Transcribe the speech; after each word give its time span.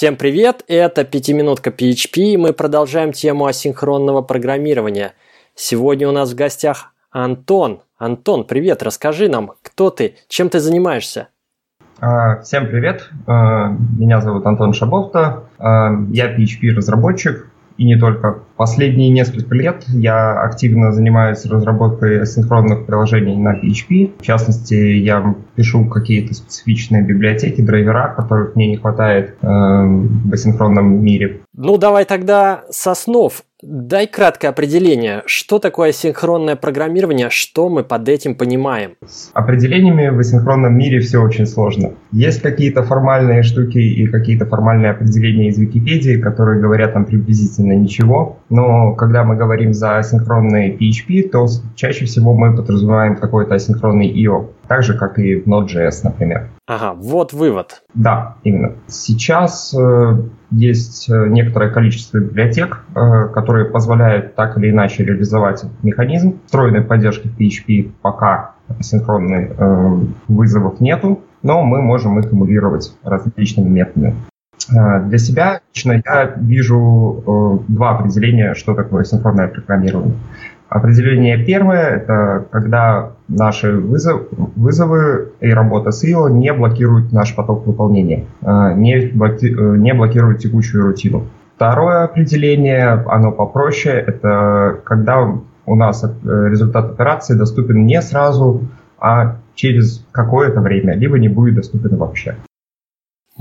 Всем 0.00 0.16
привет, 0.16 0.64
это 0.66 1.04
«Пятиминутка 1.04 1.68
PHP» 1.68 2.22
и 2.22 2.36
мы 2.38 2.54
продолжаем 2.54 3.12
тему 3.12 3.44
асинхронного 3.44 4.22
программирования. 4.22 5.12
Сегодня 5.54 6.08
у 6.08 6.10
нас 6.10 6.32
в 6.32 6.34
гостях 6.34 6.94
Антон. 7.10 7.82
Антон, 7.98 8.46
привет, 8.46 8.82
расскажи 8.82 9.28
нам, 9.28 9.52
кто 9.60 9.90
ты, 9.90 10.14
чем 10.26 10.48
ты 10.48 10.58
занимаешься? 10.58 11.28
А, 11.98 12.40
всем 12.40 12.68
привет, 12.68 13.10
а, 13.26 13.76
меня 13.98 14.22
зовут 14.22 14.46
Антон 14.46 14.72
Шабовта, 14.72 15.42
а, 15.58 15.90
я 16.08 16.34
PHP-разработчик, 16.34 17.50
и 17.80 17.84
не 17.84 17.96
только. 17.96 18.40
Последние 18.56 19.08
несколько 19.08 19.54
лет 19.54 19.84
я 19.88 20.38
активно 20.38 20.92
занимаюсь 20.92 21.46
разработкой 21.46 22.20
асинхронных 22.20 22.84
приложений 22.84 23.36
на 23.38 23.58
PHP. 23.58 24.20
В 24.20 24.22
частности, 24.22 24.74
я 24.74 25.34
пишу 25.54 25.86
какие-то 25.86 26.34
специфичные 26.34 27.02
библиотеки, 27.02 27.62
драйвера, 27.62 28.12
которых 28.14 28.54
мне 28.54 28.68
не 28.68 28.76
хватает 28.76 29.30
э, 29.40 29.46
в 29.46 30.30
асинхронном 30.30 31.02
мире. 31.02 31.40
Ну, 31.54 31.78
давай 31.78 32.04
тогда 32.04 32.64
с 32.68 32.86
основ. 32.86 33.32
Дай 33.62 34.06
краткое 34.06 34.48
определение, 34.48 35.22
что 35.26 35.58
такое 35.58 35.90
асинхронное 35.90 36.56
программирование, 36.56 37.28
что 37.28 37.68
мы 37.68 37.84
под 37.84 38.08
этим 38.08 38.34
понимаем? 38.34 38.92
С 39.06 39.30
определениями 39.34 40.08
в 40.08 40.18
асинхронном 40.18 40.74
мире 40.78 41.00
все 41.00 41.18
очень 41.18 41.46
сложно. 41.46 41.92
Есть 42.10 42.40
какие-то 42.40 42.82
формальные 42.82 43.42
штуки 43.42 43.76
и 43.76 44.06
какие-то 44.06 44.46
формальные 44.46 44.92
определения 44.92 45.48
из 45.48 45.58
Википедии, 45.58 46.18
которые 46.18 46.58
говорят 46.58 46.94
нам 46.94 47.04
приблизительно 47.04 47.74
ничего, 47.74 48.38
но 48.48 48.94
когда 48.94 49.24
мы 49.24 49.36
говорим 49.36 49.74
за 49.74 49.98
асинхронный 49.98 50.74
PHP, 50.76 51.28
то 51.28 51.46
чаще 51.74 52.06
всего 52.06 52.34
мы 52.34 52.56
подразумеваем 52.56 53.16
какой-то 53.16 53.56
асинхронный 53.56 54.10
IO, 54.10 54.48
так 54.70 54.84
же, 54.84 54.96
как 54.96 55.18
и 55.18 55.34
в 55.34 55.48
Node.js, 55.48 56.02
например. 56.04 56.48
Ага, 56.68 56.92
вот 56.92 57.32
вывод. 57.32 57.82
Да, 57.92 58.36
именно. 58.44 58.74
Сейчас 58.86 59.74
э, 59.74 60.22
есть 60.52 61.10
э, 61.10 61.26
некоторое 61.26 61.70
количество 61.70 62.18
библиотек, 62.18 62.84
э, 62.94 63.26
которые 63.34 63.64
позволяют 63.64 64.36
так 64.36 64.56
или 64.58 64.70
иначе 64.70 65.04
реализовать 65.04 65.64
механизм. 65.82 66.38
Встроенной 66.46 66.82
поддержки 66.82 67.28
PHP 67.36 67.90
пока 68.00 68.52
асинхронных 68.68 69.58
э, 69.58 69.96
вызовов 70.28 70.78
нету, 70.78 71.20
но 71.42 71.64
мы 71.64 71.82
можем 71.82 72.20
их 72.20 72.32
эмулировать 72.32 72.96
различными 73.02 73.68
методами. 73.68 74.14
Э, 74.72 75.02
для 75.02 75.18
себя 75.18 75.62
лично 75.74 76.00
я 76.06 76.32
вижу 76.36 77.24
э, 77.66 77.72
два 77.72 77.98
определения, 77.98 78.54
что 78.54 78.74
такое 78.74 79.02
синхронное 79.02 79.48
программирование. 79.48 80.14
Определение 80.68 81.44
первое– 81.44 81.86
это 81.96 82.46
когда 82.52 83.14
наши 83.30 83.72
вызов, 83.72 84.22
вызовы 84.56 85.30
и 85.40 85.50
работа 85.50 85.90
с 85.90 86.04
IO 86.04 86.30
не 86.30 86.52
блокируют 86.52 87.12
наш 87.12 87.34
поток 87.34 87.66
выполнения, 87.66 88.26
э, 88.42 88.74
не, 88.74 89.06
блоки, 89.06 89.46
не 89.46 89.94
блокируют 89.94 90.40
текущую 90.40 90.84
рутину. 90.84 91.24
Второе 91.56 92.04
определение, 92.04 92.88
оно 93.06 93.32
попроще, 93.32 93.94
это 93.94 94.78
когда 94.84 95.32
у 95.66 95.74
нас 95.74 96.04
результат 96.24 96.90
операции 96.92 97.34
доступен 97.34 97.86
не 97.86 98.00
сразу, 98.02 98.62
а 98.98 99.36
через 99.54 100.04
какое-то 100.10 100.60
время, 100.60 100.94
либо 100.94 101.18
не 101.18 101.28
будет 101.28 101.56
доступен 101.56 101.96
вообще. 101.96 102.36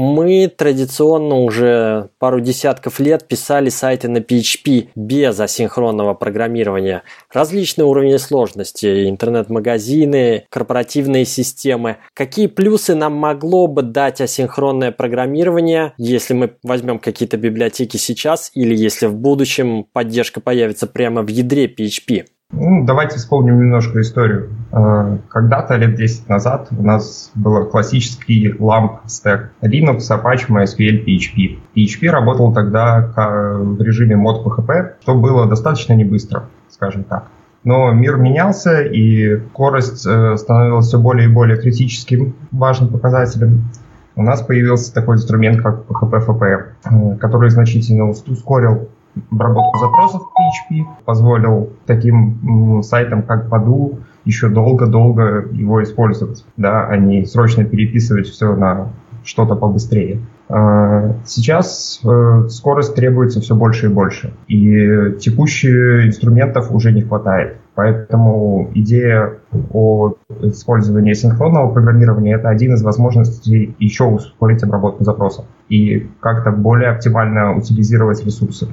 Мы 0.02 0.48
традиционно 0.48 1.42
уже 1.42 2.12
пару 2.20 2.40
десятков 2.40 3.02
лет 3.02 3.28
писали 3.28 3.68
сайты 3.68 4.08
на 4.08 4.20
PHP 4.20 4.92
без 4.96 5.38
асинхронного 5.38 6.14
программирования. 6.14 7.04
Различные 7.34 7.84
уровни 7.84 8.16
сложности, 8.16 9.10
интернет-магазины, 9.10 10.46
корпоративные 10.50 11.26
системы. 11.26 11.98
Какие 12.14 12.48
плюсы 12.48 12.96
нам 12.96 13.12
могло 13.16 13.68
бы 13.68 13.82
дать 13.82 14.22
асинхронное 14.22 14.94
программирование, 14.94 15.92
если 15.98 16.34
мы 16.34 16.56
возьмем 16.64 17.00
какие-то 17.00 17.36
библиотеки 17.36 17.98
сейчас 17.98 18.52
или 18.54 18.74
если 18.74 19.08
в 19.08 19.16
будущем 19.16 19.86
поддержка 19.92 20.40
появится 20.40 20.88
прямо 20.88 21.24
в 21.24 21.28
ядре 21.28 21.66
PHP? 21.66 22.24
Ну, 22.52 22.84
давайте 22.84 23.18
вспомним 23.18 23.60
немножко 23.60 24.02
историю. 24.02 24.50
Э, 24.72 25.18
когда-то, 25.30 25.76
лет 25.76 25.96
10 25.96 26.28
назад, 26.30 26.70
у 26.72 26.82
нас 26.82 27.32
был 27.36 27.66
классический 27.66 28.52
LAMP 28.54 29.02
стек 29.06 29.52
Linux, 29.62 30.00
Apache, 30.10 30.48
MySQL, 30.50 31.06
PHP. 31.06 31.60
PHP 31.76 32.10
работал 32.10 32.52
тогда 32.52 33.14
в 33.16 33.80
режиме 33.82 34.16
мод 34.16 34.44
PHP, 34.46 34.94
что 35.02 35.14
было 35.14 35.48
достаточно 35.48 35.94
не 35.94 36.04
быстро, 36.04 36.46
скажем 36.70 37.04
так. 37.04 37.28
Но 37.64 37.92
мир 37.92 38.16
менялся, 38.18 38.82
и 38.82 39.38
скорость 39.50 40.08
э, 40.08 40.36
становилась 40.38 40.88
все 40.88 41.00
более 41.00 41.30
и 41.30 41.32
более 41.32 41.58
критическим 41.58 42.34
важным 42.52 42.90
показателем. 42.90 43.66
У 44.16 44.24
нас 44.24 44.42
появился 44.42 44.92
такой 44.92 45.18
инструмент, 45.18 45.62
как 45.62 45.86
PHP 45.88 46.26
FPM, 46.26 47.14
э, 47.14 47.18
который 47.18 47.52
значительно 47.52 48.10
ускорил 48.10 48.90
обработку 49.32 49.80
запросов 49.80 50.22
PHP, 50.24 50.86
позволил 51.06 51.70
таким 51.86 52.82
сайтам, 52.84 53.24
как 53.24 53.48
Badu, 53.48 54.00
еще 54.26 54.50
долго-долго 54.50 55.48
его 55.52 55.82
использовать, 55.84 56.46
да, 56.58 56.86
а 56.86 56.98
не 56.98 57.26
срочно 57.26 57.64
переписывать 57.64 58.28
все 58.28 58.56
на 58.56 58.90
что-то 59.24 59.56
побыстрее. 59.56 60.22
А, 60.48 61.16
сейчас 61.26 62.02
э, 62.04 62.48
скорость 62.50 62.96
требуется 62.96 63.40
все 63.42 63.56
больше 63.56 63.88
и 63.88 63.90
больше, 63.90 64.34
и 64.48 65.16
текущих 65.20 66.08
инструментов 66.08 66.72
уже 66.72 66.92
не 66.92 67.02
хватает. 67.02 67.58
Поэтому 67.76 68.70
идея 68.74 69.36
о 69.72 70.16
использовании 70.42 71.14
синхронного 71.14 71.72
программирования– 71.72 72.34
это 72.36 72.50
один 72.50 72.74
из 72.74 72.84
возможностей 72.84 73.76
еще 73.80 74.06
ускорить 74.06 74.64
обработку 74.64 75.04
запросов 75.04 75.46
и 75.70 76.10
как-то 76.20 76.52
более 76.52 76.90
оптимально 76.90 77.56
утилизировать 77.56 78.26
ресурсы. 78.26 78.68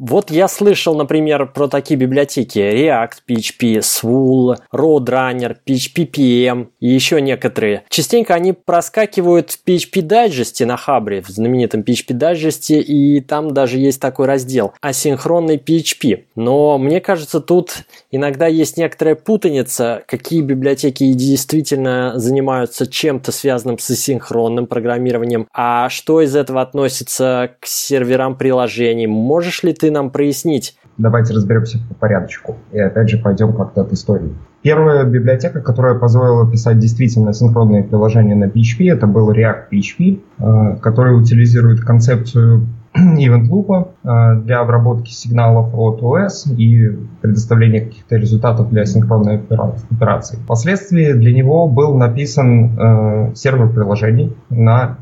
Вот 0.00 0.32
я 0.32 0.48
слышал, 0.48 0.96
например, 0.96 1.46
про 1.46 1.68
такие 1.68 1.96
библиотеки 1.96 2.58
React, 2.58 3.12
PHP, 3.28 3.78
Swul, 3.78 4.56
Roadrunner, 4.72 5.56
PHP 5.64 6.10
PM 6.10 6.68
и 6.80 6.88
еще 6.88 7.20
некоторые. 7.20 7.84
Частенько 7.90 8.34
они 8.34 8.52
проскакивают 8.52 9.52
в 9.52 9.64
PHP 9.64 10.02
дайджесте 10.02 10.66
на 10.66 10.76
Хабре, 10.76 11.22
в 11.22 11.28
знаменитом 11.28 11.82
PHP 11.82 12.12
дайджесте, 12.14 12.80
и 12.80 13.20
там 13.20 13.54
даже 13.54 13.78
есть 13.78 14.00
такой 14.00 14.26
раздел 14.26 14.72
асинхронный 14.80 15.58
PHP. 15.58 16.24
Но 16.34 16.76
мне 16.76 17.00
кажется, 17.00 17.38
тут 17.38 17.84
иногда 18.10 18.48
есть 18.48 18.76
некоторая 18.76 19.14
путаница, 19.14 20.02
какие 20.08 20.40
библиотеки 20.40 21.12
действительно 21.12 22.14
занимаются 22.16 22.88
чем-то 22.88 23.30
связанным 23.30 23.78
с 23.78 23.88
асинхронным 23.90 24.66
программированием, 24.66 25.46
а 25.52 25.88
что 25.88 26.20
из 26.20 26.34
этого 26.34 26.62
относится 26.62 27.52
к 27.60 27.66
серверам 27.66 28.36
приложений. 28.36 29.06
Можешь 29.06 29.62
ли 29.62 29.72
ты 29.72 29.83
ты 29.84 29.90
нам 29.90 30.08
прояснить? 30.08 30.78
Давайте 30.96 31.34
разберемся 31.34 31.78
по 31.90 31.94
порядочку. 31.94 32.56
И 32.72 32.78
опять 32.78 33.10
же 33.10 33.18
пойдем 33.18 33.52
как-то 33.52 33.82
от 33.82 33.92
истории. 33.92 34.32
Первая 34.62 35.04
библиотека, 35.04 35.60
которая 35.60 35.94
позволила 35.94 36.50
писать 36.50 36.78
действительно 36.78 37.34
синхронные 37.34 37.82
приложения 37.82 38.34
на 38.34 38.46
PHP, 38.46 38.90
это 38.90 39.06
был 39.06 39.30
React 39.30 39.64
PHP, 39.70 40.20
э, 40.38 40.76
который 40.80 41.20
утилизирует 41.20 41.80
концепцию 41.80 42.66
event 42.96 43.50
loop 43.50 43.88
э, 44.04 44.40
для 44.40 44.60
обработки 44.60 45.10
сигналов 45.10 45.74
от 45.74 46.00
OS 46.00 46.50
и 46.56 46.98
предоставления 47.20 47.82
каких-то 47.82 48.16
результатов 48.16 48.70
для 48.70 48.86
синхронной 48.86 49.36
операции. 49.36 50.38
Впоследствии 50.44 51.12
для 51.12 51.34
него 51.34 51.68
был 51.68 51.94
написан 51.94 52.78
э, 52.78 53.34
сервер 53.34 53.68
приложений 53.68 54.34
на 54.48 54.96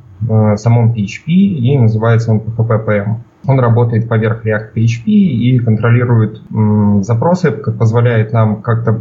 самом 0.56 0.93
PHP 0.93 1.26
и 1.26 1.76
называется 1.78 2.31
он 2.31 2.38
PHP-PM. 2.38 3.16
Он 3.47 3.58
работает 3.58 4.08
поверх 4.08 4.44
React 4.44 4.75
PHP 4.75 5.06
и 5.06 5.58
контролирует 5.58 6.41
м, 6.50 7.03
запросы, 7.03 7.50
позволяет 7.50 8.32
нам 8.32 8.62
как-то 8.62 9.00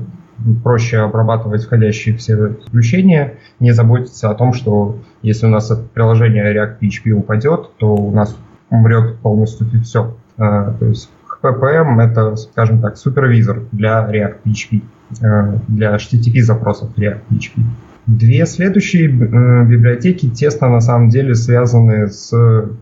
проще 0.63 0.97
обрабатывать 0.97 1.65
входящие 1.65 2.17
все 2.17 2.49
включения, 2.67 3.35
не 3.59 3.71
заботиться 3.71 4.29
о 4.29 4.35
том, 4.35 4.53
что 4.53 4.97
если 5.21 5.45
у 5.45 5.49
нас 5.49 5.71
приложение 5.93 6.53
React 6.53 6.79
PHP 6.81 7.11
упадет, 7.11 7.69
то 7.77 7.93
у 7.93 8.11
нас 8.11 8.35
умрет 8.69 9.19
полностью 9.19 9.67
все. 9.83 10.15
А, 10.37 10.73
то 10.73 10.85
есть 10.85 11.09
PPM 11.41 12.01
это, 12.01 12.35
скажем 12.35 12.81
так, 12.81 12.97
супервизор 12.97 13.63
для 13.71 14.07
React 14.09 14.37
PHP, 14.45 14.81
а, 15.23 15.59
для 15.67 15.95
HTTP 15.95 16.41
запросов 16.41 16.89
React 16.97 17.21
PHP. 17.29 17.61
Две 18.07 18.47
следующие 18.47 19.09
э, 19.09 19.65
библиотеки 19.65 20.27
тесно 20.29 20.69
на 20.69 20.81
самом 20.81 21.09
деле 21.09 21.35
связаны 21.35 22.07
с 22.07 22.33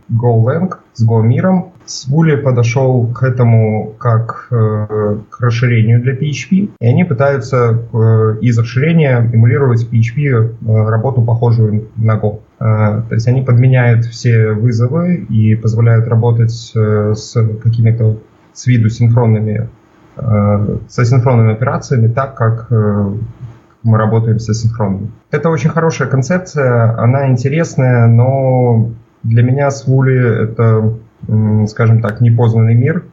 GoLang, 0.09 0.75
с 0.93 1.05
GoMirом. 1.05 1.71
Свули 1.85 2.35
подошел 2.35 3.07
к 3.07 3.23
этому 3.23 3.95
как 3.97 4.47
э, 4.51 5.17
к 5.29 5.41
расширению 5.41 6.01
для 6.01 6.13
PHP, 6.13 6.69
и 6.79 6.85
они 6.85 7.03
пытаются 7.03 7.83
э, 7.91 8.37
из 8.41 8.57
расширения 8.57 9.29
эмулировать 9.33 9.87
PHP 9.91 10.27
э, 10.27 10.89
работу, 10.89 11.21
похожую 11.21 11.89
на 11.97 12.17
Go. 12.17 12.39
Э, 12.59 13.01
то 13.07 13.15
есть 13.15 13.27
они 13.27 13.41
подменяют 13.41 14.05
все 14.05 14.53
вызовы 14.53 15.15
и 15.15 15.55
позволяют 15.55 16.07
работать 16.07 16.71
э, 16.75 17.13
с 17.13 17.33
какими-то 17.61 18.19
с 18.53 18.67
виду 18.67 18.89
синхронными 18.89 19.69
э, 20.15 20.77
с 20.87 20.99
асинхронными 20.99 21.51
операциями 21.51 22.07
так, 22.07 22.35
как 22.35 22.67
э, 22.69 23.11
мы 23.83 23.97
работаем 23.97 24.39
со 24.39 24.53
синхронным. 24.53 25.11
Это 25.31 25.49
очень 25.49 25.69
хорошая 25.69 26.07
концепция, 26.07 26.97
она 26.97 27.29
интересная, 27.29 28.07
но 28.07 28.91
Для 29.23 29.43
меня 29.43 29.69
Свули— 29.69 30.43
это, 30.43 30.93
скажем 31.67 32.01
так, 32.01 32.21
непознанный 32.21 32.73
мир. 32.75 33.03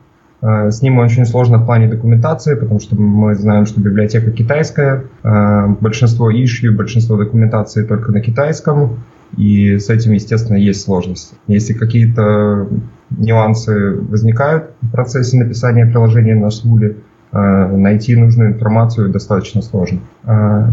Э, 0.43 0.71
с 0.71 0.83
ним 0.83 0.99
очень 0.99 1.27
сложно 1.27 1.59
в 1.59 1.67
плане 1.67 1.89
документации, 1.89 2.55
потому 2.55 2.79
что 2.81 2.95
мы 2.95 3.35
знаем, 3.35 3.67
что 3.67 3.81
библиотека 3.81 4.31
китайская, 4.31 5.05
э, 5.25 5.67
большинство 5.81 6.31
ишью, 6.31 6.77
большинство 6.77 7.17
документации 7.17 7.85
только 7.85 8.13
на 8.13 8.21
китайском, 8.21 8.99
и 9.37 9.79
с 9.79 9.91
этим, 9.91 10.13
естественно, 10.13 10.57
есть 10.57 10.83
сложности. 10.83 11.35
Если 11.49 11.73
какие-то 11.73 12.69
нюансы 13.11 13.97
возникают 13.97 14.71
в 14.83 14.91
процессе 14.93 15.37
написания 15.37 15.87
приложения 15.87 16.35
на 16.35 16.51
Свуле, 16.51 16.97
найти 17.33 18.17
нужную 18.17 18.53
информацию 18.53 19.11
достаточно 19.11 19.63
сложно. 19.63 19.99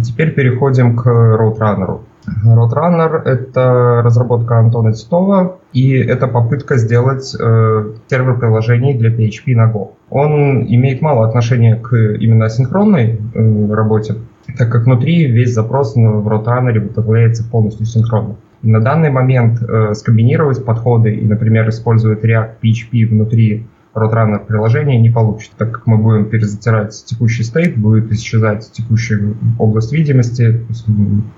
Теперь 0.03 0.33
переходим 0.33 0.95
к 0.95 1.07
Roadrunner. 1.07 1.99
Roadrunner— 2.45 3.21
это 3.25 4.01
разработка 4.03 4.57
Антона 4.57 4.93
Титова, 4.93 5.57
и 5.73 5.93
это 5.93 6.27
попытка 6.27 6.77
сделать 6.77 7.35
э, 7.37 7.93
сервер 8.07 8.39
приложений 8.39 8.97
для 8.97 9.09
PHP 9.09 9.55
на 9.55 9.71
Go. 9.71 9.91
Он 10.09 10.65
имеет 10.65 11.01
мало 11.01 11.27
отношения 11.27 11.75
к 11.75 11.95
именно 11.95 12.49
синхронной 12.49 13.19
э, 13.33 13.73
работе, 13.73 14.15
так 14.57 14.71
как 14.71 14.85
внутри 14.85 15.25
весь 15.25 15.53
запрос 15.53 15.95
в 15.95 16.27
Roadrunner 16.27 16.79
выставляется 16.79 17.43
полностью 17.49 17.85
синхронно. 17.85 18.35
на 18.61 18.79
данный 18.79 19.09
момент 19.09 19.61
э, 19.61 19.93
скомбинировать 19.93 20.63
подходы 20.63 21.13
и, 21.13 21.25
например, 21.25 21.67
использовать 21.67 22.23
React 22.23 22.51
PHP 22.61 23.05
внутри 23.07 23.67
Roadrunner 23.93 24.45
приложение 24.45 24.99
не 24.99 25.09
получится, 25.09 25.55
так 25.57 25.71
как 25.71 25.87
мы 25.87 25.97
будем 25.97 26.25
перезатирать 26.25 27.03
текущий 27.05 27.43
стейт, 27.43 27.77
будет 27.77 28.11
исчезать 28.11 28.71
текущая 28.71 29.35
область 29.59 29.93
видимости. 29.93 30.65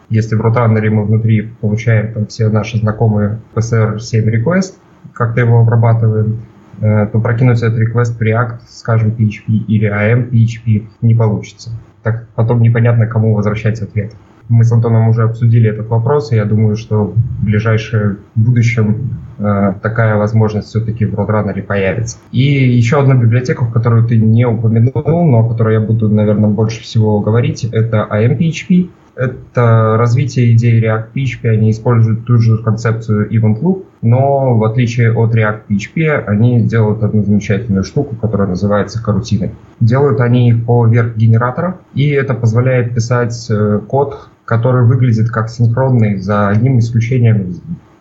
Если 0.10 0.36
в 0.36 0.42
Roadrunner 0.42 0.90
мы 0.90 1.06
внутри 1.06 1.54
получаем 1.60 2.14
там, 2.14 2.28
все 2.28 2.50
наши 2.50 2.78
знакомые 2.78 3.40
PCR7 3.56 4.00
request, 4.26 4.76
как-то 5.14 5.42
его 5.42 5.60
обрабатываем, 5.60 6.40
э, 6.82 7.08
то 7.08 7.20
прокинуть 7.20 7.62
этот 7.62 7.80
request 7.80 8.18
в 8.18 8.22
React, 8.22 8.60
скажем, 8.68 9.10
PHP 9.10 9.48
или 9.48 9.90
AM 9.90 10.30
PHP 10.30 10.88
не 11.02 11.14
получится. 11.14 11.72
Так 12.04 12.28
потом 12.36 12.62
непонятно, 12.62 13.08
кому 13.08 13.34
возвращать 13.34 13.82
ответ. 13.82 14.14
Мы 14.48 14.64
с 14.64 14.72
Антоном 14.72 15.10
уже 15.10 15.24
обсудили 15.24 15.70
этот 15.70 15.88
вопрос, 15.88 16.32
и 16.32 16.36
я 16.36 16.46
думаю, 16.46 16.76
что 16.76 17.06
в 17.06 17.44
ближайшем 17.44 18.20
будущем 18.36 19.18
такая 19.38 20.16
возможность 20.16 20.70
все-таки 20.70 21.06
в 21.06 21.14
Roadrunner 21.14 21.62
появится. 21.62 22.18
И 22.32 22.42
еще 22.42 23.00
одна 23.00 23.16
библиотека, 23.16 23.66
которую 23.66 24.08
ты 24.08 24.18
не 24.18 24.46
упомянул, 24.46 25.26
но 25.26 25.40
о 25.40 25.50
которой 25.50 25.76
я 25.76 25.80
буду, 25.80 26.10
наверное, 26.10 26.50
больше 26.50 26.82
всего 26.82 27.20
говорить, 27.20 27.64
это 27.66 28.08
AMPHP. 28.10 28.90
Это 29.16 29.96
развитие 29.98 30.52
идеи 30.52 30.84
React 30.84 31.14
PHP, 31.16 31.50
они 31.50 31.72
используют 31.72 32.26
ту 32.26 32.38
же 32.38 32.58
концепцию 32.58 33.32
Event 33.32 33.62
Loop, 33.62 33.86
но 34.02 34.58
в 34.58 34.64
отличие 34.66 35.14
от 35.14 35.34
React 35.34 35.62
PHP, 35.70 36.26
они 36.26 36.62
делают 36.62 37.02
одну 37.02 37.24
замечательную 37.24 37.86
штуку, 37.86 38.18
которая 38.18 38.50
называется 38.50 39.02
карутиной. 39.02 39.52
Делают 39.80 40.20
они 40.20 40.50
их 40.50 40.66
по 40.66 40.86
верх 40.86 41.16
генератора, 41.16 41.78
и 41.94 42.10
это 42.10 42.34
позволяет 42.34 42.94
писать 42.94 43.48
э, 43.50 43.80
код 43.88 44.28
который 44.46 44.86
выглядит 44.86 45.30
как 45.30 45.50
синхронный, 45.50 46.18
за 46.18 46.50
одним 46.50 46.80
исключением 46.80 47.56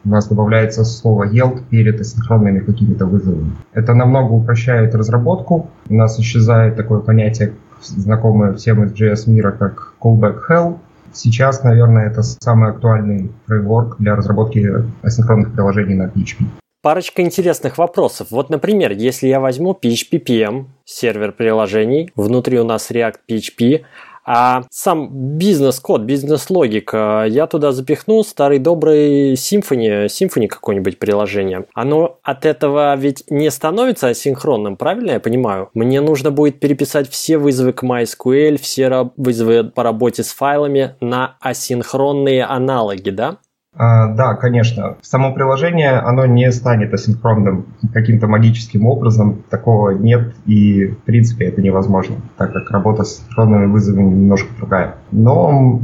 у 0.05 0.09
нас 0.09 0.29
добавляется 0.29 0.85
слово 0.85 1.25
yield 1.25 1.63
перед 1.71 2.01
асинхронными 2.01 2.61
какими-то 2.61 3.07
вызовами. 3.07 3.53
Это 3.73 3.95
намного 3.95 4.33
упрощает 4.33 4.95
разработку. 4.95 5.71
У 5.89 5.95
нас 5.95 6.19
исчезает 6.21 6.77
такое 6.77 7.01
понятие, 7.01 7.53
знакомое 7.83 8.53
всем 8.55 8.85
из 8.85 8.93
JS 8.93 9.31
мира, 9.31 9.53
как 9.53 9.95
callback 10.01 10.41
hell. 10.49 10.79
Сейчас, 11.13 11.63
наверное, 11.63 12.07
это 12.07 12.23
самый 12.23 12.71
актуальный 12.71 13.31
фреймворк 13.47 13.97
для 13.99 14.17
разработки 14.17 14.85
асинхронных 15.03 15.53
приложений 15.53 15.95
на 15.95 16.05
PHP. 16.05 16.45
Парочка 16.83 17.23
интересных 17.23 17.79
вопросов. 17.79 18.27
Вот, 18.31 18.51
например, 18.51 18.93
если 18.93 19.29
я 19.29 19.41
возьму 19.41 19.73
PHP 19.73 20.23
PM, 20.23 20.67
сервер 20.85 21.33
приложений, 21.33 22.11
внутри 22.15 22.59
у 22.59 22.65
нас 22.65 22.91
React 22.91 23.21
PHP, 23.27 23.85
а 24.25 24.63
сам 24.71 25.09
бизнес-код, 25.39 26.03
бизнес-логика, 26.03 27.27
я 27.29 27.47
туда 27.47 27.73
запихну 27.73 28.23
старый 28.23 28.59
добрый 28.59 29.35
Symfony, 29.35 30.07
Symfony 30.07 30.49
какое-нибудь 30.49 30.99
приложение. 30.99 31.67
Оно 31.75 32.19
от 32.23 32.47
этого 32.47 32.95
ведь 32.97 33.25
не 33.31 33.51
становится 33.51 34.09
асинхронным, 34.09 34.77
правильно 34.77 35.13
я 35.13 35.21
понимаю? 35.21 35.71
Мне 35.75 36.01
нужно 36.01 36.31
будет 36.31 36.61
переписать 36.61 37.09
все 37.11 37.39
вызовы 37.39 37.73
к 37.73 37.83
MySQL, 37.83 38.59
все 38.59 39.11
вызовы 39.17 39.65
по 39.65 39.83
работе 39.83 40.23
с 40.23 40.33
файлами 40.33 40.97
на 41.01 41.37
асинхронные 41.41 42.45
аналоги, 42.45 43.11
да? 43.11 43.39
А, 43.77 44.09
да, 44.09 44.35
конечно. 44.35 44.97
Само 45.03 45.33
приложение, 45.33 45.99
оно 45.99 46.27
не 46.27 46.51
станет 46.53 46.95
асинхронным 46.95 47.67
каким-то 47.93 48.29
магическим 48.29 48.87
образом. 48.87 49.43
Такого 49.51 49.91
нет, 49.91 50.35
и 50.47 50.87
в 50.87 50.99
принципе 50.99 51.47
это 51.47 51.61
невозможно, 51.61 52.17
так 52.37 52.53
как 52.53 52.71
работа 52.71 53.05
с 53.05 53.19
синхронными 53.19 53.67
вызовами 53.67 54.15
немножко 54.15 54.49
другая. 54.57 54.95
Но 55.11 55.81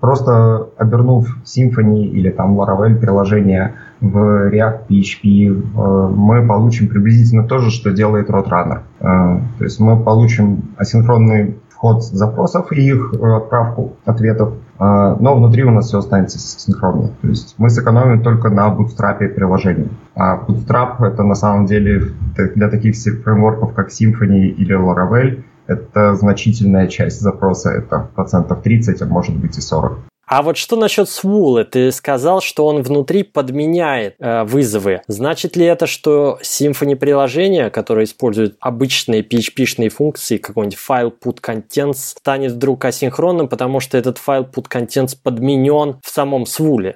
просто 0.00 0.68
обернув 0.76 1.38
Symfony 1.44 2.04
или 2.04 2.30
там 2.30 2.58
Laravel 2.60 2.96
приложение 2.96 3.74
в 4.00 4.50
React 4.50 4.88
PHP, 4.88 6.10
мы 6.14 6.46
получим 6.46 6.88
приблизительно 6.88 7.46
то 7.46 7.58
же, 7.58 7.70
что 7.70 7.90
делает 7.90 8.30
Roadrunner. 8.30 8.80
А, 9.00 9.40
то 9.58 9.64
есть 9.64 9.78
мы 9.80 10.02
получим 10.02 10.70
асинхронный 10.76 11.56
вход 11.80 12.04
запросов 12.04 12.72
и 12.72 12.82
их 12.82 13.14
э, 13.14 13.36
отправку 13.36 13.96
ответов, 14.04 14.52
а, 14.78 15.16
но 15.16 15.34
внутри 15.34 15.64
у 15.64 15.70
нас 15.70 15.86
все 15.86 15.98
останется 15.98 16.38
синхронно. 16.38 17.08
То 17.22 17.28
есть 17.28 17.54
мы 17.56 17.70
сэкономим 17.70 18.22
только 18.22 18.50
на 18.50 18.68
бутстрапе 18.68 19.28
приложения. 19.28 19.88
А 20.14 20.44
Bootstrap 20.44 21.02
это 21.02 21.22
на 21.22 21.34
самом 21.34 21.64
деле 21.64 22.12
для 22.54 22.68
таких 22.68 22.94
фреймворков, 22.96 23.72
как 23.72 23.88
Symfony 23.88 24.48
или 24.48 24.76
Laravel, 24.76 25.42
это 25.66 26.16
значительная 26.16 26.86
часть 26.86 27.22
запроса, 27.22 27.70
это 27.70 28.10
процентов 28.14 28.60
30, 28.60 29.00
а 29.00 29.06
может 29.06 29.34
быть 29.36 29.56
и 29.56 29.62
40. 29.62 30.09
А 30.30 30.42
вот 30.42 30.56
что 30.56 30.76
насчет 30.76 31.08
Swoola? 31.08 31.64
Ты 31.64 31.90
сказал, 31.90 32.40
что 32.40 32.64
он 32.64 32.82
внутри 32.82 33.24
подменяет 33.24 34.14
э, 34.20 34.44
вызовы. 34.44 35.00
Значит 35.08 35.56
ли 35.56 35.66
это, 35.66 35.88
что 35.88 36.38
Symfony 36.40 36.94
приложение, 36.94 37.68
которое 37.68 38.04
использует 38.04 38.56
обычные 38.60 39.22
PHP-шные 39.22 39.88
функции, 39.88 40.36
какой-нибудь 40.36 40.78
файл 40.78 41.08
put 41.08 41.40
contents, 41.42 41.94
станет 41.94 42.52
вдруг 42.52 42.84
асинхронным, 42.84 43.48
потому 43.48 43.80
что 43.80 43.98
этот 43.98 44.18
файл 44.18 44.44
put 44.44 44.66
contents 44.72 45.16
подменен 45.20 45.96
в 46.00 46.08
самом 46.08 46.44
Swoola? 46.44 46.94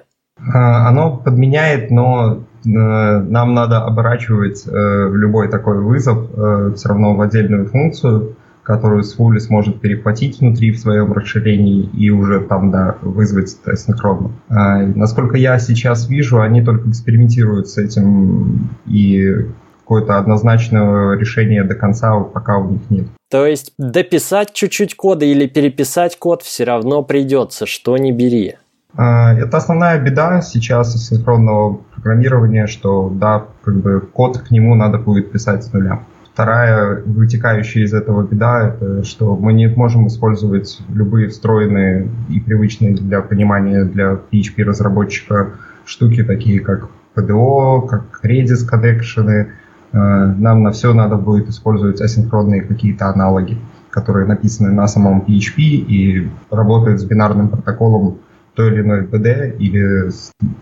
А, 0.53 0.87
оно 0.87 1.17
подменяет, 1.17 1.91
но 1.91 2.35
э, 2.37 2.39
нам 2.63 3.53
надо 3.53 3.83
оборачивать 3.83 4.65
э, 4.65 4.71
любой 5.11 5.49
такой 5.49 5.83
вызов 5.83 6.29
э, 6.33 6.71
все 6.77 6.87
равно 6.87 7.15
в 7.15 7.19
отдельную 7.19 7.67
функцию 7.67 8.37
которую 8.65 9.03
Свули 9.03 9.37
сможет 9.37 9.79
перехватить 9.79 10.39
внутри 10.39 10.71
в 10.71 10.79
своем 10.79 11.13
расширении 11.13 11.83
и 11.93 12.09
уже 12.09 12.39
там, 12.41 12.71
да, 12.71 12.97
вызвать 13.01 13.49
синхронно. 13.49 14.31
А, 14.49 14.79
насколько 14.79 15.37
я 15.37 15.59
сейчас 15.59 16.09
вижу, 16.09 16.41
они 16.41 16.63
только 16.63 16.89
экспериментируют 16.89 17.69
с 17.69 17.77
этим 17.77 18.69
и 18.87 19.45
какое-то 19.81 20.17
однозначного 20.17 21.13
решения 21.13 21.63
до 21.63 21.75
конца 21.75 22.19
пока 22.19 22.57
у 22.57 22.71
них 22.71 22.81
нет. 22.89 23.07
То 23.29 23.45
есть 23.45 23.71
дописать 23.77 24.53
чуть-чуть 24.53 24.95
кода 24.95 25.25
или 25.25 25.45
переписать 25.45 26.17
код 26.17 26.41
все 26.41 26.63
равно 26.63 27.03
придется, 27.03 27.67
что 27.67 27.95
не 27.97 28.11
бери. 28.11 28.55
А, 28.97 29.33
это 29.35 29.57
основная 29.57 29.99
беда 29.99 30.41
сейчас 30.41 31.07
синхронного 31.07 31.81
программирования, 31.93 32.65
что 32.65 33.09
да, 33.13 33.45
как 33.63 33.75
бы 33.75 34.01
код 34.01 34.39
к 34.39 34.49
нему 34.49 34.73
надо 34.73 34.97
будет 34.97 35.31
писать 35.31 35.63
с 35.63 35.71
нуля. 35.71 35.99
Вторая 36.35 37.01
вытекающая 37.05 37.83
из 37.83 37.93
этого 37.93 38.23
беда, 38.27 38.67
это 38.67 39.05
что 39.05 39.37
мы 39.37 39.53
не 39.53 39.69
можем 39.69 40.07
использовать 40.07 40.81
любые 40.93 41.29
встроенные 41.29 42.09
и 42.27 42.41
привычные 42.41 42.93
для 42.93 43.21
понимания 43.21 43.85
для 43.85 44.19
PHP-разработчика 44.29 45.51
штуки, 45.85 46.25
такие 46.25 46.59
как 46.59 46.89
PDO, 47.15 47.87
как 47.87 48.19
Redis 48.21 48.69
connection. 48.69 49.47
Э, 49.93 50.35
нам 50.37 50.63
на 50.63 50.71
все 50.73 50.93
надо 50.93 51.15
будет 51.15 51.47
использовать 51.47 52.01
асинхронные 52.01 52.63
какие-то 52.63 53.07
аналоги, 53.07 53.57
которые 53.89 54.27
написаны 54.27 54.73
на 54.73 54.89
самом 54.89 55.21
PHP 55.21 55.61
и 55.61 56.29
работают 56.51 56.99
с 56.99 57.05
бинарным 57.05 57.47
протоколом 57.47 58.17
той 58.55 58.73
или 58.73 58.81
иной 58.81 59.03
PD 59.03 59.57
или, 59.57 60.09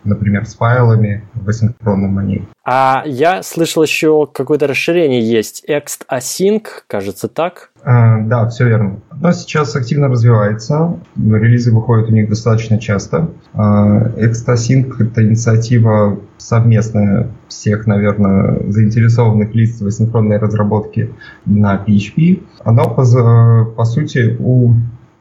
например, 0.03 0.45
с 0.45 0.55
файлами 0.55 1.23
в 1.33 1.47
асинхронном 1.47 2.13
манере. 2.13 2.45
А 2.65 3.03
я 3.05 3.43
слышал 3.43 3.83
еще 3.83 4.27
какое-то 4.31 4.67
расширение 4.67 5.21
есть. 5.21 5.65
Ext 5.67 6.05
Async, 6.11 6.65
кажется, 6.87 7.27
так? 7.27 7.71
А, 7.83 8.19
да, 8.21 8.47
все 8.47 8.67
верно. 8.67 9.01
Но 9.19 9.31
сейчас 9.33 9.75
активно 9.75 10.07
развивается. 10.07 10.97
Релизы 11.17 11.73
выходят 11.73 12.09
у 12.09 12.13
них 12.13 12.29
достаточно 12.29 12.79
часто. 12.79 13.29
А, 13.53 14.09
Ext 14.17 14.47
Async— 14.47 14.93
это 14.99 15.23
инициатива 15.23 16.19
совместная 16.37 17.31
всех, 17.49 17.85
наверное, 17.85 18.59
заинтересованных 18.69 19.53
лиц 19.53 19.81
в 19.81 19.87
асинхронной 19.87 20.37
разработке 20.37 21.09
на 21.45 21.75
PHP. 21.75 22.43
Она, 22.63 22.83
по, 22.85 23.65
по 23.75 23.85
сути, 23.85 24.37
у 24.39 24.73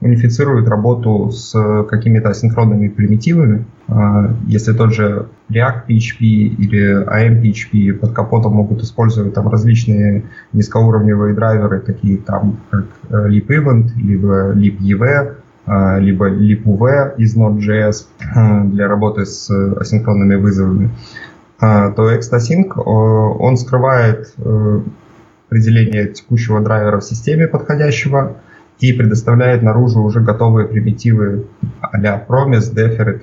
унифицирует 0.03 0.69
работу 0.69 1.31
с 1.31 1.53
какими-то 1.89 2.31
асинхронными 2.31 2.89
примитивами. 2.89 3.65
А, 3.89 4.35
если 4.47 4.73
тот 4.73 4.93
же 4.93 5.29
React 5.51 5.87
PHP 5.89 6.21
или 6.21 7.05
AM 7.07 7.41
PHP 7.41 7.93
под 7.95 8.13
капотом 8.13 8.55
могут 8.55 8.83
использовать 8.83 9.35
там 9.35 9.49
различные 9.49 10.25
низкоуровневые 10.53 11.35
драйверы, 11.35 11.81
такие 11.81 12.19
там 12.19 12.59
как 12.71 12.87
э, 13.11 13.29
LeapEvent, 13.29 13.91
либо 13.97 14.53
LeapEV, 14.55 15.37
а, 15.65 15.99
либо 15.99 16.29
LeapUV 16.29 17.17
из 17.19 17.37
Node.js 17.37 18.07
э, 18.35 18.65
для 18.65 18.89
работы 18.89 19.25
с 19.25 19.49
асинхронными 19.51 20.35
вызовами, 20.35 20.91
а, 21.61 21.93
то 21.93 22.13
ExtaSync, 22.13 22.73
он 22.77 23.57
скрывает 23.57 24.35
э, 24.39 24.81
определение 25.49 26.09
текущего 26.09 26.61
драйвера 26.61 26.99
в 26.99 27.05
системе 27.05 27.47
подходящего, 27.47 28.37
и 28.83 28.93
предоставляет 28.93 29.63
наружу 29.63 30.03
уже 30.03 30.21
готовые 30.21 30.67
примитивы 30.67 31.47
а-ля 31.81 32.25
Promise, 32.29 32.75
Deferred, 32.75 33.23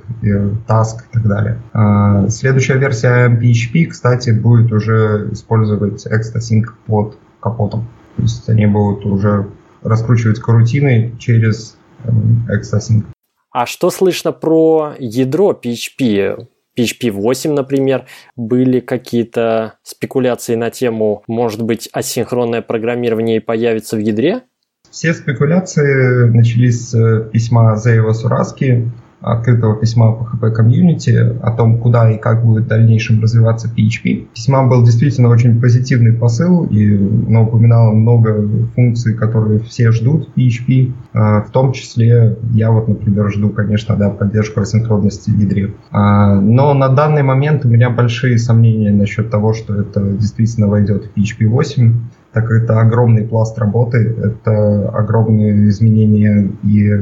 Task 0.67 1.03
и 1.09 1.13
так 1.13 1.27
далее. 1.27 1.59
А, 1.73 2.29
следующая 2.29 2.77
версия 2.77 3.27
PHP, 3.27 3.87
кстати, 3.87 4.29
будет 4.29 4.71
уже 4.71 5.29
использовать 5.33 6.07
ExtaSync 6.07 6.65
под 6.85 7.17
капотом. 7.41 7.87
То 8.15 8.21
есть 8.23 8.47
они 8.49 8.67
будут 8.67 9.05
уже 9.05 9.47
раскручивать 9.83 10.39
карутины 10.39 11.15
через 11.19 11.77
ExtaSync. 12.05 13.03
А 13.51 13.65
что 13.65 13.89
слышно 13.89 14.31
про 14.31 14.93
ядро 14.97 15.51
PHP? 15.51 16.47
PHP 16.77 17.11
8, 17.11 17.51
например, 17.51 18.05
были 18.37 18.79
какие-то 18.79 19.73
спекуляции 19.83 20.55
на 20.55 20.69
тему, 20.69 21.23
может 21.27 21.61
быть, 21.61 21.89
асинхронное 21.91 22.61
программирование 22.61 23.41
появится 23.41 23.97
в 23.97 23.99
ядре? 23.99 24.43
Все 24.91 25.13
спекуляции 25.13 26.29
начались 26.29 26.89
с 26.89 26.95
э, 26.95 27.29
письма 27.31 27.75
Зеева 27.77 28.13
Сураски, 28.13 28.91
открытого 29.21 29.75
письма 29.75 30.11
PHP 30.11 30.51
комьюнити 30.51 31.35
о 31.41 31.51
том, 31.51 31.77
куда 31.79 32.11
и 32.11 32.17
как 32.17 32.43
будет 32.43 32.65
в 32.65 32.67
дальнейшем 32.67 33.21
развиваться 33.21 33.67
PHP. 33.67 34.27
Письма 34.33 34.67
был 34.67 34.83
действительно 34.83 35.29
очень 35.29 35.59
позитивный 35.59 36.13
посыл, 36.13 36.65
и 36.65 36.95
оно 36.95 37.43
упоминало 37.43 37.91
много 37.91 38.47
функций, 38.75 39.13
которые 39.13 39.59
все 39.59 39.91
ждут 39.91 40.29
в 40.29 40.37
PHP. 40.37 40.93
А, 41.13 41.41
в 41.41 41.51
том 41.51 41.73
числе 41.73 42.37
я 42.53 42.71
вот, 42.71 42.87
например, 42.87 43.29
жду, 43.31 43.49
конечно, 43.49 43.95
да, 43.95 44.09
поддержку 44.09 44.61
асинхронности 44.61 45.29
в 45.29 45.37
ядре. 45.37 45.73
А, 45.91 46.35
но 46.39 46.73
на 46.73 46.89
данный 46.89 47.23
момент 47.23 47.65
у 47.65 47.69
меня 47.69 47.89
большие 47.89 48.37
сомнения 48.37 48.91
насчет 48.91 49.29
того, 49.29 49.53
что 49.53 49.75
это 49.75 50.01
действительно 50.01 50.67
войдет 50.67 51.05
в 51.05 51.17
PHP 51.17 51.47
8 51.47 51.93
так 52.31 52.47
как 52.47 52.63
это 52.63 52.79
огромный 52.79 53.23
пласт 53.23 53.57
работы, 53.57 54.15
это 54.21 54.89
огромные 54.89 55.67
изменения 55.69 56.51
и 56.63 56.93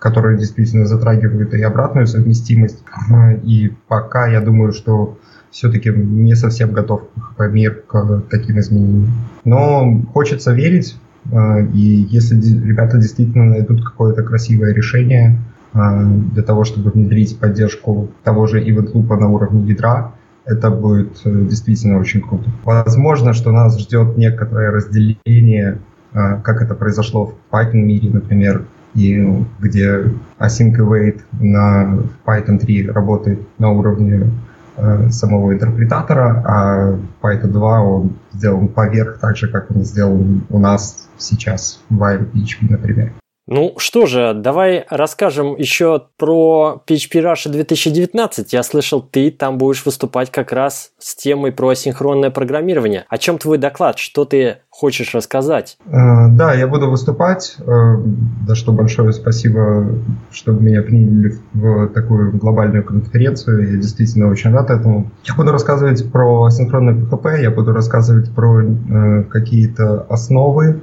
которые 0.00 0.38
действительно 0.38 0.86
затрагивают 0.86 1.54
и 1.54 1.62
обратную 1.62 2.06
совместимость. 2.08 2.82
И 3.44 3.72
пока 3.86 4.26
я 4.26 4.40
думаю, 4.40 4.72
что 4.72 5.18
все-таки 5.50 5.90
не 5.90 6.34
совсем 6.34 6.72
готов 6.72 7.02
мир 7.38 7.82
к 7.86 8.22
таким 8.30 8.58
изменениям. 8.58 9.12
Но 9.44 10.02
хочется 10.12 10.52
верить, 10.52 10.96
э, 11.30 11.66
и 11.74 12.06
если 12.08 12.36
ребята 12.36 12.98
действительно 12.98 13.44
найдут 13.44 13.84
какое-то 13.84 14.22
красивое 14.22 14.72
решение 14.72 15.38
э, 15.74 15.78
для 16.32 16.42
того, 16.42 16.64
чтобы 16.64 16.90
внедрить 16.90 17.38
поддержку 17.38 18.10
того 18.22 18.46
же 18.46 18.62
event 18.62 18.92
loop 18.92 19.14
на 19.18 19.28
уровне 19.28 19.68
ядра, 19.68 20.12
это 20.44 20.70
будет 20.70 21.20
э, 21.24 21.46
действительно 21.48 21.98
очень 21.98 22.20
круто. 22.22 22.48
Возможно, 22.64 23.32
что 23.32 23.50
нас 23.50 23.78
ждет 23.78 24.16
некоторое 24.16 24.70
разделение, 24.70 25.78
как 26.12 26.60
это 26.60 26.74
произошло 26.74 27.26
в 27.26 27.54
Python 27.54 27.76
мире, 27.76 28.10
например, 28.10 28.64
и 28.94 29.44
где 29.60 30.04
async 30.38 30.76
await 30.76 31.20
на 31.32 31.98
Python 32.24 32.58
3 32.58 32.90
работает 32.90 33.40
на 33.58 33.70
уровне 33.70 34.30
э, 34.76 35.10
самого 35.10 35.52
интерпретатора, 35.52 36.42
а 36.46 36.98
Python 37.22 37.52
2 37.52 37.80
он 37.80 38.12
сделан 38.32 38.68
поверх, 38.68 39.18
так 39.18 39.36
же, 39.36 39.48
как 39.48 39.70
он 39.70 39.84
сделан 39.84 40.42
у 40.50 40.58
нас 40.58 41.08
сейчас 41.18 41.80
в 41.88 42.02
PHP, 42.02 42.70
например. 42.70 43.12
Ну 43.52 43.74
что 43.78 44.06
же, 44.06 44.32
давай 44.32 44.86
расскажем 44.90 45.56
еще 45.56 46.02
про 46.16 46.80
PHP 46.86 47.20
Russia 47.20 47.50
2019. 47.50 48.52
Я 48.52 48.62
слышал, 48.62 49.02
ты 49.02 49.32
там 49.32 49.58
будешь 49.58 49.84
выступать 49.84 50.30
как 50.30 50.52
раз 50.52 50.92
с 51.00 51.16
темой 51.16 51.50
про 51.50 51.70
асинхронное 51.70 52.30
программирование. 52.30 53.06
О 53.08 53.18
чем 53.18 53.38
твой 53.38 53.58
доклад? 53.58 53.98
Что 53.98 54.24
ты 54.24 54.58
хочешь 54.68 55.16
рассказать? 55.16 55.78
Э, 55.86 56.28
да, 56.28 56.54
я 56.54 56.68
буду 56.68 56.88
выступать. 56.88 57.56
Э, 57.58 57.96
за 58.46 58.54
что 58.54 58.70
большое 58.70 59.12
спасибо, 59.12 59.98
что 60.30 60.52
меня 60.52 60.82
приняли 60.82 61.36
в 61.52 61.88
такую 61.88 62.38
глобальную 62.38 62.84
конференцию. 62.84 63.72
Я 63.72 63.76
действительно 63.78 64.28
очень 64.28 64.52
рад 64.52 64.70
этому. 64.70 65.10
Я 65.24 65.34
буду 65.34 65.50
рассказывать 65.50 66.08
про 66.12 66.44
асинхронное 66.44 66.94
PHP, 66.94 67.42
я 67.42 67.50
буду 67.50 67.72
рассказывать 67.72 68.32
про 68.32 68.62
э, 68.62 69.24
какие-то 69.24 70.06
основы, 70.08 70.82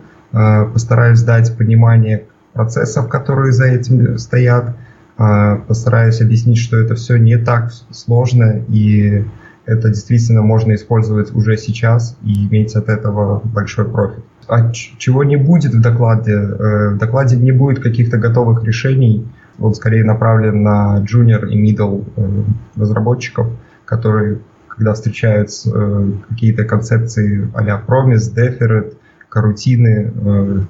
постараюсь 0.74 1.22
дать 1.22 1.58
понимание, 1.58 2.26
процессов, 2.58 3.08
которые 3.08 3.54
за 3.54 3.66
этим 3.66 4.18
стоят. 4.18 4.76
А, 5.18 5.56
постараюсь 5.56 6.22
объяснить, 6.22 6.58
что 6.58 6.78
это 6.78 6.96
все 6.96 7.18
не 7.18 7.38
так 7.38 7.72
сложно, 7.92 8.64
и 8.68 9.26
это 9.66 9.90
действительно 9.90 10.42
можно 10.42 10.74
использовать 10.76 11.34
уже 11.36 11.58
сейчас 11.58 12.18
и 12.24 12.48
иметь 12.48 12.76
от 12.76 12.90
этого 12.90 13.42
большой 13.44 13.86
профит. 13.86 14.24
А 14.48 14.72
чего 14.72 15.24
не 15.24 15.36
будет 15.36 15.74
в 15.74 15.82
докладе? 15.82 16.34
Э, 16.34 16.90
в 16.92 16.98
докладе 16.98 17.36
не 17.36 17.52
будет 17.52 17.84
каких-то 17.84 18.18
готовых 18.18 18.64
решений. 18.64 19.28
Он 19.60 19.74
скорее 19.76 20.06
направлен 20.06 20.64
на 20.64 21.04
junior 21.04 21.50
и 21.50 21.62
middle 21.62 22.06
э, 22.16 22.44
разработчиков, 22.78 23.48
которые, 23.84 24.40
когда 24.70 24.94
встречаются 24.94 25.70
э, 25.74 26.12
какие-то 26.30 26.64
концепции 26.64 27.50
а-ля 27.54 27.82
Promise, 27.86 28.34
Deferred, 28.34 28.94
карутины, 29.28 30.14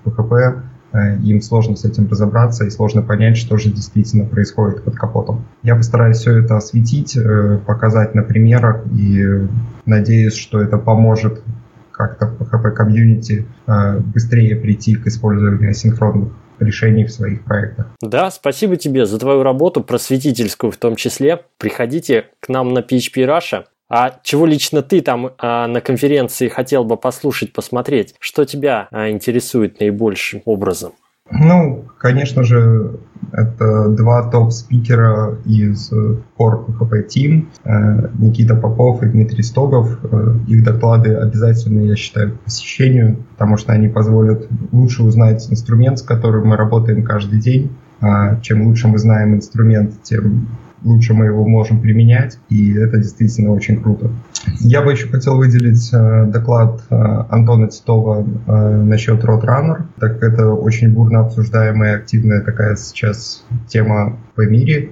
PHP, 0.06 0.62
им 0.94 1.42
сложно 1.42 1.76
с 1.76 1.86
этим 1.86 2.08
разобраться 2.10 2.66
и 2.66 2.70
сложно 2.70 3.02
понять, 3.02 3.38
что 3.38 3.58
же 3.58 3.70
действительно 3.70 4.26
происходит 4.26 4.84
под 4.84 4.96
капотом. 4.96 5.46
Я 5.64 5.76
постараюсь 5.76 6.18
все 6.18 6.40
это 6.40 6.58
осветить, 6.58 7.16
э, 7.18 7.60
показать 7.66 8.16
на 8.16 8.24
примерах 8.24 8.86
и 8.98 9.48
надеюсь, 9.86 10.36
что 10.36 10.62
это 10.62 10.78
поможет 10.78 11.42
как-то 11.92 12.28
в 12.28 12.42
PHP 12.42 12.72
комьюнити 12.72 13.46
э, 13.66 14.00
быстрее 14.00 14.56
прийти 14.56 14.96
к 14.96 15.08
использованию 15.08 15.72
асинхронных 15.72 16.30
решений 16.60 17.06
в 17.06 17.12
своих 17.12 17.44
проектах. 17.44 17.88
Да, 18.02 18.32
спасибо 18.32 18.78
тебе 18.78 19.06
за 19.06 19.20
твою 19.20 19.44
работу, 19.44 19.84
просветительскую 19.84 20.72
в 20.72 20.78
том 20.78 20.96
числе. 20.96 21.42
Приходите 21.58 22.26
к 22.40 22.50
нам 22.50 22.74
на 22.74 22.80
PHP 22.80 23.26
Russia. 23.26 23.66
А 23.90 24.20
чего 24.24 24.46
лично 24.46 24.82
ты 24.82 25.02
там 25.02 25.32
а, 25.38 25.68
на 25.68 25.80
конференции 25.82 26.50
хотел 26.50 26.84
бы 26.84 26.98
послушать, 26.98 27.54
посмотреть? 27.54 28.16
Что 28.20 28.46
тебя 28.46 28.88
а, 28.92 29.10
интересует 29.10 29.80
наибольшим 29.80 30.42
образом? 30.46 30.94
Ну, 31.30 31.86
конечно 31.98 32.44
же, 32.44 33.00
это 33.34 33.90
два 33.90 34.30
топ-спикера 34.30 35.38
из 35.46 35.92
Core 35.92 36.66
PHP 36.68 37.08
Team, 37.08 37.48
э, 37.66 38.10
Никита 38.18 38.56
Попов 38.56 39.04
и 39.04 39.08
Дмитрий 39.08 39.44
Стогов. 39.44 40.00
Э, 40.04 40.36
их 40.48 40.64
доклады 40.64 41.16
обязательно, 41.16 41.82
я 41.82 41.98
считаю, 41.98 42.32
к 42.32 42.40
посещению, 42.42 43.18
потому 43.34 43.58
что 43.58 43.74
они 43.74 43.90
позволят 43.90 44.48
лучше 44.72 45.04
узнать 45.04 45.46
инструмент, 45.52 46.00
с 46.00 46.02
которым 46.02 46.48
мы 46.48 46.56
работаем 46.56 47.04
каждый 47.04 47.40
день. 47.42 47.76
А 48.00 48.40
чем 48.40 48.66
лучше 48.66 48.88
мы 48.88 48.98
знаем 48.98 49.36
инструмент, 49.36 50.02
тем 50.04 50.48
лучше 50.84 51.14
мы 51.14 51.26
его 51.26 51.46
можем 51.48 51.82
применять, 51.82 52.38
и 52.50 52.74
это 52.74 52.98
действительно 52.98 53.52
очень 53.52 53.82
круто. 53.82 54.10
Я 54.60 54.82
бы 54.82 54.92
еще 54.92 55.08
хотел 55.08 55.38
выделить 55.38 55.90
э, 55.94 56.26
доклад 56.26 56.82
э, 56.90 56.96
Антона 57.30 57.68
Титова 57.68 58.24
э, 58.24 58.82
насчет 58.84 59.24
Roadrunner, 59.24 59.84
так 60.00 60.20
как 60.20 60.34
это 60.34 60.50
очень 60.50 60.90
бурно 60.90 61.22
обсуждаемая 61.22 61.98
активная 61.98 62.42
такая 62.42 62.76
сейчас 62.76 63.44
тема 63.68 64.18
по 64.36 64.42
мире, 64.42 64.92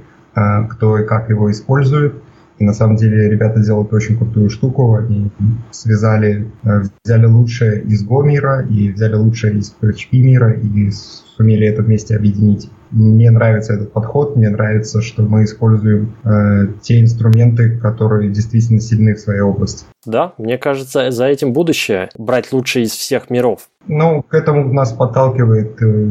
кто 0.70 0.98
и 0.98 1.06
как 1.06 1.30
его 1.30 1.50
использует. 1.50 2.16
И 2.58 2.64
на 2.64 2.74
самом 2.74 2.96
деле 2.96 3.30
ребята 3.30 3.60
делают 3.60 3.92
очень 3.94 4.18
крутую 4.18 4.50
штуку. 4.50 4.96
Они 4.96 5.30
связали, 5.72 6.48
э, 6.64 6.84
взяли 7.04 7.26
лучшее 7.26 7.82
из 7.82 8.08
Go 8.08 8.24
мира 8.24 8.66
и 8.70 8.92
взяли 8.92 9.16
лучшее 9.16 9.58
из 9.58 9.76
PHP 9.82 10.20
мира 10.20 10.52
и 10.54 10.90
сумели 10.92 11.68
это 11.68 11.82
вместе 11.82 12.16
объединить. 12.16 12.70
Мне 12.92 13.30
нравится 13.30 13.74
этот 13.74 13.92
подход, 13.92 14.38
мне 14.38 14.50
нравится, 14.50 15.02
что 15.02 15.24
мы 15.24 15.44
используем 15.44 16.16
э, 16.24 16.68
те 16.82 17.02
инструменты, 17.02 17.78
которые 17.78 18.32
действительно 18.32 18.80
сильны 18.80 19.16
в 19.16 19.20
своей 19.20 19.42
области. 19.42 19.86
Да, 20.06 20.34
мне 20.38 20.58
кажется, 20.58 21.12
за 21.12 21.26
этим 21.26 21.52
будущее 21.52 22.10
брать 22.18 22.54
лучшее 22.54 22.86
из 22.86 22.92
всех 22.92 23.30
миров. 23.30 23.68
Ну, 23.88 24.24
к 24.24 24.34
этому 24.34 24.72
нас 24.72 24.94
подталкивает, 24.94 25.82
э, 25.82 26.08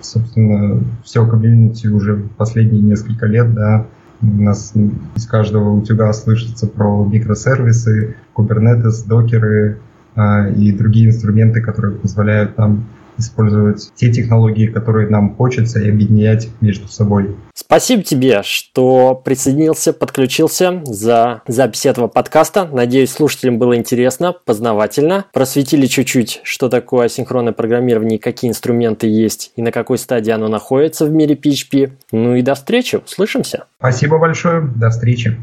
собственно, 0.00 0.82
все 1.04 1.26
комьюнити 1.26 1.88
уже 1.88 2.24
последние 2.38 2.80
несколько 2.80 3.26
лет, 3.26 3.52
да, 3.52 3.86
у 4.20 4.26
нас 4.26 4.72
из 5.14 5.26
каждого 5.26 5.70
утюга 5.70 6.12
слышится 6.12 6.66
про 6.66 7.04
микросервисы, 7.04 8.16
Kubernetes, 8.34 9.06
докеры 9.06 9.78
э, 10.16 10.54
и 10.54 10.72
другие 10.72 11.08
инструменты, 11.08 11.60
которые 11.60 11.96
позволяют 11.96 12.58
нам 12.58 12.84
использовать 13.18 13.92
те 13.94 14.12
технологии, 14.12 14.66
которые 14.66 15.08
нам 15.08 15.34
хочется, 15.34 15.80
и 15.80 15.88
объединять 15.88 16.48
между 16.60 16.88
собой. 16.88 17.36
Спасибо 17.54 18.02
тебе, 18.02 18.42
что 18.44 19.14
присоединился, 19.14 19.92
подключился 19.92 20.80
за 20.84 21.42
запись 21.46 21.86
этого 21.86 22.06
подкаста. 22.06 22.66
Надеюсь, 22.70 23.10
слушателям 23.10 23.58
было 23.58 23.76
интересно, 23.76 24.34
познавательно. 24.44 25.26
Просветили 25.32 25.86
чуть-чуть, 25.86 26.40
что 26.44 26.68
такое 26.68 27.06
асинхронное 27.06 27.52
программирование, 27.52 28.18
какие 28.18 28.50
инструменты 28.50 29.06
есть 29.06 29.52
и 29.56 29.62
на 29.62 29.72
какой 29.72 29.98
стадии 29.98 30.30
оно 30.30 30.48
находится 30.48 31.04
в 31.04 31.10
мире 31.10 31.34
PHP. 31.34 31.92
Ну 32.12 32.36
и 32.36 32.42
до 32.42 32.54
встречи, 32.54 32.96
услышимся. 32.96 33.64
Спасибо 33.78 34.18
большое, 34.18 34.62
до 34.62 34.90
встречи. 34.90 35.38